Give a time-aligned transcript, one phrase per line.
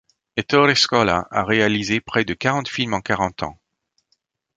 [0.35, 3.59] Ettore Scola a réalisé près de quarante films en quarante ans.